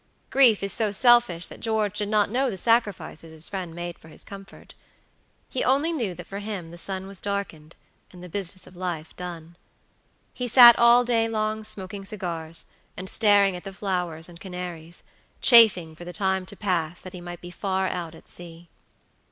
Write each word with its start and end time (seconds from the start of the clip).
Grief 0.31 0.63
is 0.63 0.73
so 0.73 0.91
selfish 0.91 1.45
that 1.45 1.59
George 1.59 1.99
did 1.99 2.09
not 2.09 2.31
know 2.31 2.49
the 2.49 2.57
sacrifices 2.57 3.31
his 3.31 3.47
friend 3.49 3.75
made 3.75 3.99
for 3.99 4.07
his 4.07 4.23
comfort. 4.23 4.73
He 5.47 5.63
only 5.63 5.91
knew 5.91 6.15
that 6.15 6.25
for 6.25 6.39
him 6.39 6.71
the 6.71 6.79
sun 6.79 7.05
was 7.05 7.21
darkened, 7.21 7.75
and 8.11 8.23
the 8.23 8.27
business 8.27 8.65
of 8.65 8.75
life 8.75 9.15
done. 9.15 9.57
He 10.33 10.47
sat 10.47 10.79
all 10.79 11.05
day 11.05 11.27
long 11.29 11.63
smoking 11.63 12.03
cigars, 12.03 12.65
and 12.97 13.07
staring 13.07 13.55
at 13.55 13.63
the 13.63 13.71
flowers 13.73 14.27
and 14.27 14.39
canaries, 14.39 15.03
chafing 15.39 15.93
for 15.93 16.03
the 16.03 16.13
time 16.13 16.47
to 16.47 16.55
pass 16.57 16.99
that 16.99 17.13
he 17.13 17.21
might 17.21 17.39
be 17.41 17.51
far 17.51 17.85
out 17.87 18.15
at 18.15 18.27
sea. 18.27 18.69